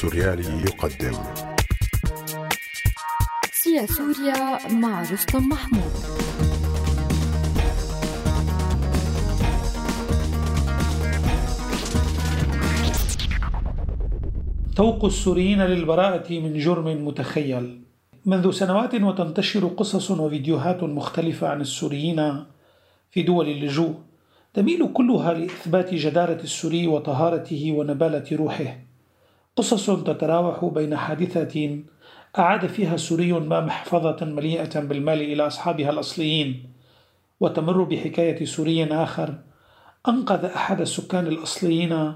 السوريالي 0.00 0.62
يقدم. 0.62 1.12
سيا 3.52 3.86
سوريا 3.86 4.68
مع 4.72 5.02
رستم 5.02 5.48
محمود. 5.48 5.92
توق 14.76 15.04
السوريين 15.04 15.62
للبراءة 15.62 16.32
من 16.32 16.58
جرم 16.58 17.06
متخيل. 17.06 17.82
منذ 18.26 18.50
سنوات 18.50 18.94
وتنتشر 18.94 19.66
قصص 19.66 20.10
وفيديوهات 20.10 20.82
مختلفة 20.82 21.48
عن 21.48 21.60
السوريين 21.60 22.44
في 23.10 23.22
دول 23.22 23.48
اللجوء 23.48 23.94
تميل 24.54 24.92
كلها 24.92 25.34
لإثبات 25.34 25.94
جدارة 25.94 26.40
السوري 26.42 26.86
وطهارته 26.86 27.72
ونبالة 27.72 28.24
روحه. 28.32 28.89
قصص 29.60 29.90
تتراوح 29.90 30.64
بين 30.64 30.96
حادثة 30.96 31.78
أعاد 32.38 32.66
فيها 32.66 32.96
سوري 32.96 33.32
ما 33.32 33.60
محفظة 33.60 34.26
مليئة 34.26 34.80
بالمال 34.80 35.22
إلى 35.22 35.46
أصحابها 35.46 35.90
الأصليين 35.90 36.72
وتمر 37.40 37.82
بحكاية 37.82 38.44
سوري 38.44 38.84
آخر 38.84 39.34
أنقذ 40.08 40.44
أحد 40.44 40.80
السكان 40.80 41.26
الأصليين 41.26 42.12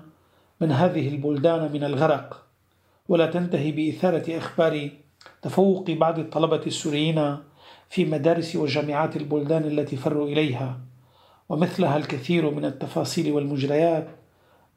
من 0.60 0.72
هذه 0.72 1.08
البلدان 1.08 1.72
من 1.72 1.84
الغرق. 1.84 2.46
ولا 3.08 3.26
تنتهي 3.26 3.72
بإثارة 3.72 4.38
أخبار 4.38 4.90
تفوق 5.42 5.90
بعض 5.90 6.18
الطلبة 6.18 6.62
السوريين 6.66 7.36
في 7.88 8.04
مدارس 8.04 8.56
وجامعات 8.56 9.16
البلدان 9.16 9.64
التي 9.64 9.96
فروا 9.96 10.28
إليها 10.28 10.80
ومثلها 11.48 11.96
الكثير 11.96 12.50
من 12.50 12.64
التفاصيل 12.64 13.32
والمجريات 13.32 14.08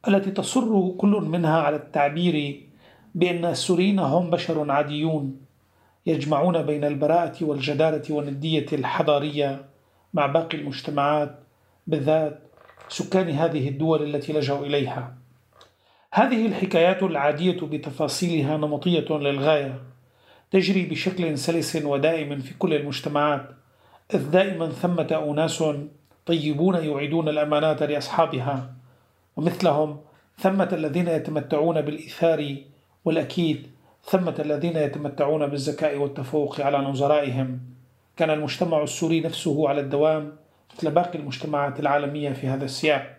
التي 0.08 0.32
تصر 0.32 0.90
كل 0.90 1.10
منها 1.10 1.62
على 1.62 1.76
التعبير 1.76 2.67
بأن 3.18 3.46
السوريين 3.46 4.00
هم 4.00 4.30
بشر 4.30 4.72
عاديون 4.72 5.42
يجمعون 6.06 6.62
بين 6.62 6.84
البراءة 6.84 7.36
والجدارة 7.42 8.04
والندية 8.10 8.66
الحضارية 8.74 9.66
مع 10.14 10.26
باقي 10.26 10.58
المجتمعات 10.58 11.40
بالذات 11.88 12.40
سكان 12.90 13.30
هذه 13.30 13.70
الدول 13.70 14.16
التي 14.16 14.34
لجوا 14.34 14.66
إليها. 14.66 15.16
هذه 16.14 16.46
الحكايات 16.46 17.04
العادية 17.04 17.62
بتفاصيلها 17.62 18.58
نمطية 18.58 19.10
للغاية 19.10 19.82
تجري 20.52 20.86
بشكل 20.86 21.38
سلس 21.38 21.76
ودائم 21.76 22.40
في 22.40 22.54
كل 22.54 22.74
المجتمعات 22.74 23.50
إذ 24.14 24.32
دائما 24.32 24.70
ثمة 24.70 25.24
أناس 25.32 25.64
طيبون 26.26 26.76
يعيدون 26.76 27.30
الأمانات 27.30 27.84
لأصحابها 27.84 28.74
ومثلهم 29.38 30.00
ثمة 30.40 30.70
الذين 30.74 31.08
يتمتعون 31.08 31.82
بالإيثار 31.82 32.58
والأكيد 33.08 33.68
ثمة 34.04 34.36
الذين 34.40 34.78
يتمتعون 34.78 35.48
بالذكاء 35.48 35.98
والتفوق 35.98 36.62
على 36.62 36.78
نظرائهم. 36.78 37.60
كان 38.18 38.30
المجتمع 38.30 38.84
السوري 38.84 39.22
نفسه 39.22 39.70
على 39.70 39.82
الدوام 39.82 40.36
مثل 40.78 40.92
باقي 40.92 41.20
المجتمعات 41.20 41.80
العالمية 41.80 42.30
في 42.30 42.48
هذا 42.48 42.66
السياق. 42.66 43.18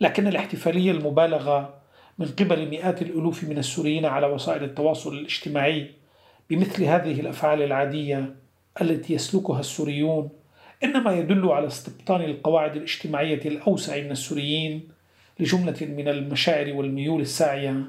لكن 0.00 0.26
الاحتفالية 0.26 0.90
المبالغة 0.90 1.74
من 2.18 2.26
قبل 2.26 2.68
مئات 2.68 3.02
الألوف 3.02 3.44
من 3.44 3.58
السوريين 3.58 4.04
على 4.04 4.26
وسائل 4.26 4.64
التواصل 4.64 5.14
الاجتماعي 5.14 5.90
بمثل 6.50 6.84
هذه 6.84 7.20
الأفعال 7.20 7.62
العادية 7.62 8.34
التي 8.80 9.14
يسلكها 9.14 9.60
السوريون 9.60 10.28
إنما 10.84 11.12
يدل 11.12 11.48
على 11.48 11.66
استبطان 11.66 12.20
القواعد 12.20 12.76
الاجتماعية 12.76 13.40
الأوسع 13.48 13.96
من 13.96 14.10
السوريين 14.10 14.88
لجملة 15.40 15.76
من 15.80 16.08
المشاعر 16.08 16.72
والميول 16.72 17.20
الساعية 17.20 17.84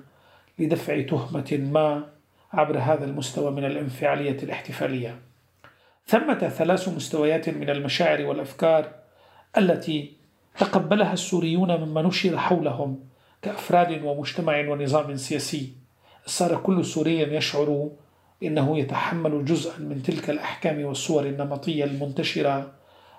لدفع 0.60 1.02
تهمة 1.02 1.60
ما 1.72 2.10
عبر 2.54 2.78
هذا 2.78 3.06
المستوى 3.06 3.52
من 3.52 3.66
الانفعالية 3.66 4.38
الاحتفالية. 4.44 5.20
ثمة 6.08 6.50
ثلاث 6.50 6.90
مستويات 6.90 7.50
من 7.50 7.70
المشاعر 7.70 8.26
والأفكار 8.26 8.92
التي 9.58 10.14
تقبلها 10.58 11.14
السوريون 11.14 11.76
مما 11.82 12.02
نشر 12.02 12.38
حولهم 12.38 13.00
كأفراد 13.42 14.04
ومجتمع 14.04 14.70
ونظام 14.70 15.18
سياسي. 15.18 15.74
صار 16.26 16.58
كل 16.58 16.86
سوري 16.86 17.20
يشعر 17.20 17.90
إنه 18.44 18.78
يتحمل 18.78 19.46
جزءا 19.46 19.80
من 19.80 20.04
تلك 20.04 20.30
الأحكام 20.30 20.86
والصور 20.86 21.26
النمطية 21.26 21.84
المنتشرة 21.84 22.72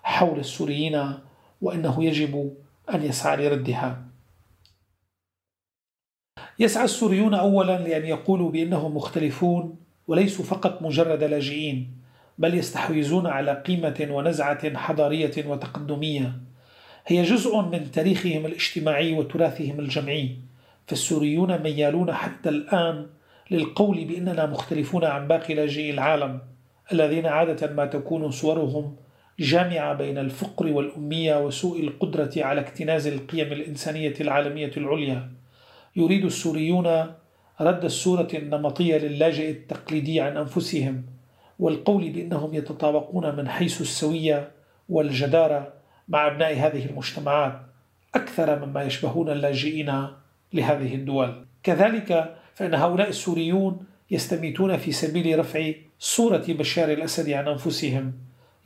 حول 0.03 0.39
السوريين 0.39 1.13
وإنه 1.63 2.05
يجب 2.05 2.55
أن 2.95 3.03
يسعى 3.03 3.49
لردها. 3.49 4.03
يسعى 6.59 6.85
السوريون 6.85 7.35
أولا 7.35 7.79
لأن 7.79 8.05
يقولوا 8.05 8.51
بأنهم 8.51 8.97
مختلفون 8.97 9.77
وليسوا 10.09 10.45
فقط 10.45 10.83
مجرد 10.83 11.25
لاجئين 11.25 11.91
بل 12.39 12.55
يستحوذون 12.55 13.27
على 13.27 13.63
قيمة 13.67 14.07
ونزعة 14.11 14.77
حضارية 14.77 15.47
وتقدمية. 15.47 16.33
هي 17.07 17.23
جزء 17.23 17.61
من 17.61 17.91
تاريخهم 17.91 18.47
الاجتماعي 18.47 19.13
وتراثهم 19.13 19.81
الجمعي 19.81 20.37
فالسوريون 20.87 21.59
ميالون 21.59 22.13
حتى 22.13 22.49
الآن 22.49 23.07
للقول 23.51 24.05
بأننا 24.05 24.47
مختلفون 24.47 25.05
عن 25.05 25.29
باقي 25.29 25.55
لاجئي 25.55 25.91
العالم 25.91 26.41
الذين 26.93 27.27
عادة 27.27 27.73
ما 27.73 27.87
تكون 27.87 28.31
صورهم 28.31 28.97
جامعة 29.41 29.95
بين 29.95 30.19
الفقر 30.19 30.67
والأمية 30.67 31.47
وسوء 31.47 31.81
القدرة 31.81 32.31
على 32.37 32.61
اكتناز 32.61 33.07
القيم 33.07 33.53
الإنسانية 33.53 34.15
العالمية 34.21 34.71
العليا. 34.77 35.36
يريد 35.97 36.25
السوريون 36.25 36.87
رد 37.61 37.85
الصورة 37.85 38.29
النمطية 38.35 38.99
للاجئ 38.99 39.51
التقليدي 39.51 40.21
عن 40.21 40.37
أنفسهم 40.37 41.05
والقول 41.59 42.11
بأنهم 42.11 42.55
يتطابقون 42.55 43.37
من 43.37 43.49
حيث 43.49 43.81
السوية 43.81 44.51
والجدارة 44.89 45.73
مع 46.09 46.27
أبناء 46.27 46.55
هذه 46.55 46.87
المجتمعات 46.87 47.61
أكثر 48.15 48.67
مما 48.67 48.83
يشبهون 48.83 49.31
اللاجئين 49.31 50.07
لهذه 50.53 50.95
الدول. 50.95 51.47
كذلك 51.63 52.37
فإن 52.55 52.75
هؤلاء 52.75 53.09
السوريون 53.09 53.85
يستميتون 54.11 54.77
في 54.77 54.93
سبيل 54.93 55.39
رفع 55.39 55.73
صورة 55.99 56.45
بشار 56.49 56.93
الأسد 56.93 57.31
عن 57.31 57.49
أنفسهم. 57.49 58.13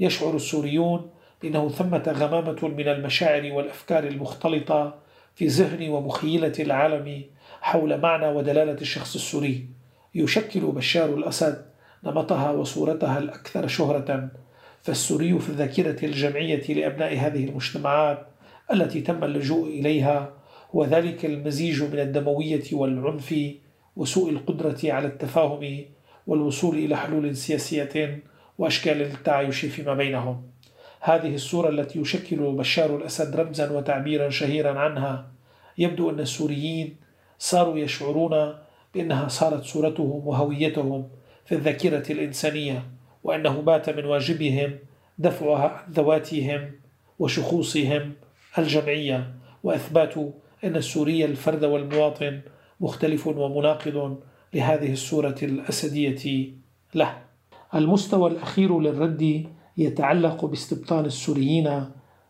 يشعر 0.01 0.37
السوريون 0.37 1.11
بأنه 1.43 1.69
ثمة 1.69 2.03
غمامة 2.09 2.69
من 2.69 2.89
المشاعر 2.89 3.53
والأفكار 3.53 4.05
المختلطة 4.05 5.10
في 5.41 5.47
ذهن 5.47 5.89
ومخيلة 5.89 6.53
العالم 6.61 7.25
حول 7.61 8.01
معنى 8.01 8.29
ودلالة 8.29 8.81
الشخص 8.81 9.15
السوري. 9.15 9.67
يشكل 10.15 10.61
بشار 10.61 11.15
الأسد 11.15 11.65
نمطها 12.05 12.51
وصورتها 12.51 13.19
الأكثر 13.19 13.67
شهرة. 13.67 14.31
فالسوري 14.83 15.39
في 15.39 15.49
الذاكرة 15.49 16.07
الجمعية 16.07 16.75
لأبناء 16.75 17.17
هذه 17.17 17.45
المجتمعات 17.45 18.27
التي 18.73 19.01
تم 19.01 19.25
اللجوء 19.25 19.69
إليها 19.69 20.33
هو 20.75 20.85
ذلك 20.85 21.25
المزيج 21.25 21.83
من 21.83 21.99
الدموية 21.99 22.65
والعنف 22.73 23.35
وسوء 23.97 24.31
القدرة 24.31 24.79
على 24.85 25.07
التفاهم 25.07 25.85
والوصول 26.27 26.77
إلى 26.79 26.97
حلول 26.97 27.37
سياسية 27.37 28.23
وأشكال 28.59 28.97
للتعايش 28.97 29.65
فيما 29.65 29.95
بينهم. 29.95 30.43
هذه 31.01 31.35
الصورة 31.35 31.69
التي 31.69 32.01
يشكل 32.01 32.37
بشار 32.37 32.97
الأسد 32.97 33.37
رمزا 33.37 33.71
وتعبيرا 33.71 34.31
شهيرا 34.31 34.79
عنها. 34.79 35.31
يبدو 35.79 36.11
أن 36.11 36.21
السوريين 36.21 36.97
صاروا 37.39 37.79
يشعرون 37.79 38.55
بأنها 38.95 39.29
صارت 39.29 39.65
صورتهم 39.65 40.29
وهويتهم 40.29 41.09
في 41.45 41.55
الذاكرة 41.55 42.13
الإنسانية 42.13 42.83
وأنه 43.25 43.61
بات 43.61 43.91
من 43.91 44.05
واجبهم 44.05 44.79
دفعها 45.19 45.69
عن 45.69 45.93
ذواتهم 45.93 46.71
وشخوصهم 47.19 48.13
الجمعية. 48.59 49.35
وإثبات 49.63 50.15
أن 50.65 50.77
السوري 50.77 51.25
الفرد 51.25 51.65
والمواطن 51.65 52.41
مختلف 52.81 53.27
ومناقض 53.27 54.21
لهذه 54.55 54.93
الصورة 54.93 55.37
الأسدية 55.43 56.53
له. 56.95 57.19
المستوى 57.75 58.31
الأخير 58.31 58.81
للرد 58.81 59.47
يتعلق 59.81 60.45
باستبطان 60.45 61.05
السوريين 61.05 61.85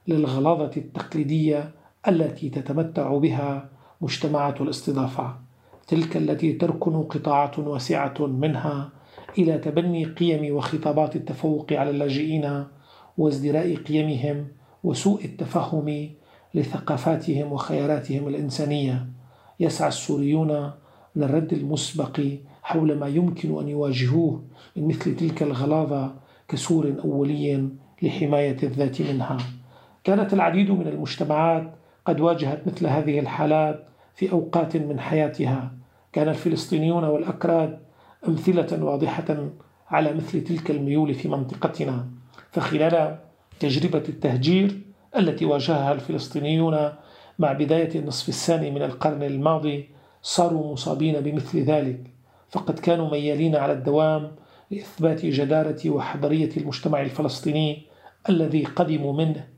للغلاظة 0.09 0.71
التقليدية 0.77 1.71
التي 2.09 2.49
تتمتع 2.49 3.17
بها 3.17 3.69
مجتمعات 4.01 4.61
الاستضافة 4.61 5.35
تلك 5.87 6.17
التي 6.17 6.53
تركن 6.53 7.03
قطاعات 7.03 7.59
واسعة 7.59 8.15
منها 8.21 8.91
إلى 9.39 9.59
تبني 9.59 10.05
قيم 10.05 10.57
وخطابات 10.57 11.17
التفوق 11.17 11.73
على 11.73 11.91
اللاجئين 11.91 12.65
وازدراء 13.19 13.75
قيمهم 13.75 14.49
وسوء 14.85 15.25
التفهم 15.25 16.11
لثقافاتهم 16.55 17.53
وخياراتهم 17.53 18.29
الإنسانية. 18.29 19.07
يسعى 19.61 19.89
السوريون 19.89 20.71
للرد 21.17 21.53
المسبق 21.53 22.21
حول 22.63 22.99
ما 22.99 23.09
يمكن 23.09 23.59
أن 23.59 23.69
يواجهوه 23.69 24.43
من 24.77 24.89
مثل 24.89 25.17
تلك 25.17 25.43
الغلاظة 25.43 26.15
كسور 26.51 26.95
أولي 27.05 27.69
لحماية 28.03 28.57
الذات 28.63 29.03
منها. 29.03 29.39
كانت 30.05 30.33
العديد 30.33 30.71
من 30.71 30.87
المجتمعات 30.87 31.73
قد 32.07 32.21
واجهت 32.21 32.67
مثل 32.67 32.87
هذه 32.87 33.19
الحالات 33.21 33.85
في 34.15 34.33
أوقات 34.33 34.77
من 34.77 35.01
حياتها. 35.01 35.73
كان 36.13 36.29
الفلسطينيون 36.29 37.05
والأكراد 37.05 37.79
أمثلة 38.29 38.85
واضحة 38.85 39.49
على 39.91 40.15
مثل 40.15 40.45
تلك 40.45 40.71
الميول 40.71 41.15
في 41.15 41.29
منطقتنا. 41.29 42.07
فخلال 42.53 43.19
تجربة 43.61 44.03
التهجير 44.09 44.81
التي 45.17 45.45
واجهها 45.45 45.93
الفلسطينيون 45.93 46.93
مع 47.39 47.53
بداية 47.53 47.99
النصف 47.99 48.29
الثاني 48.29 48.71
من 48.71 48.83
القرن 48.83 49.23
الماضي 49.23 49.89
صاروا 50.23 50.73
مصابين 50.73 51.21
بمثل 51.21 51.59
ذلك. 51.59 52.01
فقد 52.51 52.79
كانوا 52.79 53.11
ميالين 53.11 53.57
على 53.57 53.73
الدوام 53.73 54.31
لإثبات 54.71 55.27
جدارة 55.27 55.91
وحضرية 55.91 56.51
المجتمع 56.57 57.01
الفلسطيني 57.01 57.83
الذي 58.29 58.65
قدموا 58.65 59.13
منه 59.13 59.49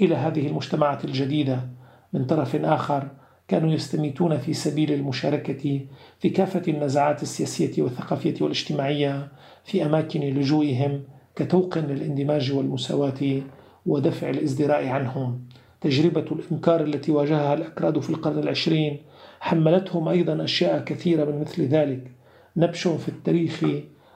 إلى 0.00 0.14
هذه 0.14 0.46
المجتمعات 0.46 1.04
الجديدة 1.04 1.68
من 2.12 2.24
طرف 2.24 2.56
آخر 2.56 3.08
كانوا 3.48 3.72
يستميتون 3.72 4.38
في 4.38 4.54
سبيل 4.54 4.92
المشاركة 4.92 5.86
في 6.18 6.30
كافة 6.30 6.62
النزاعات 6.68 7.22
السياسية 7.22 7.82
والثقافية 7.82 8.34
والاجتماعية 8.40 9.32
في 9.64 9.86
أماكن 9.86 10.20
لجوئهم 10.20 11.02
كتوق 11.36 11.78
للاندماج 11.78 12.52
والمساواة 12.52 13.42
ودفع 13.86 14.30
الازدراء 14.30 14.88
عنهم. 14.88 15.40
تجربة 15.80 16.24
الإنكار 16.32 16.80
التي 16.84 17.12
واجهها 17.12 17.54
الأكراد 17.54 17.98
في 17.98 18.10
القرن 18.10 18.38
العشرين 18.38 19.02
حملتهم 19.40 20.08
أيضا 20.08 20.44
أشياء 20.44 20.84
كثيرة 20.84 21.24
من 21.24 21.40
مثل 21.40 21.62
ذلك. 21.62 22.10
نبش 22.56 22.88
في 22.88 23.08
التاريخ 23.08 23.64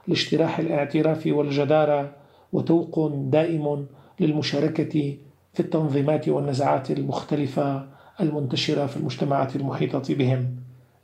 لاجتراح 0.07 0.59
الاعتراف 0.59 1.27
والجدارة 1.27 2.11
وتوق 2.53 3.07
دائم 3.15 3.87
للمشاركة 4.19 5.17
في 5.53 5.59
التنظيمات 5.59 6.29
والنزعات 6.29 6.91
المختلفة 6.91 7.87
المنتشرة 8.21 8.85
في 8.85 8.97
المجتمعات 8.97 9.55
المحيطة 9.55 10.15
بهم. 10.15 10.55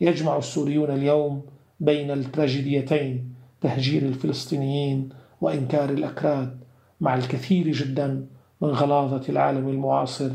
يجمع 0.02 0.38
السوريون 0.38 0.92
اليوم 0.92 1.42
بين 1.80 2.12
التراجيديتين 2.12 3.34
تهجير 3.62 4.02
الفلسطينيين 4.02 5.10
وإنكار 5.42 5.90
الأكراد 5.90 6.60
مع 7.02 7.16
الكثير 7.16 7.72
جدا 7.72 8.28
من 8.62 8.70
غلاظة 8.70 9.30
العالم 9.30 9.70
المعاصر 9.70 10.30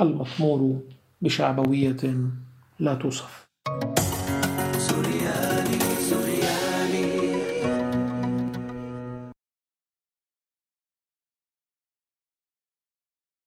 المطمور 0.00 0.80
بشعبوية 1.22 1.96
لا 2.78 2.94
توصف. 2.94 3.46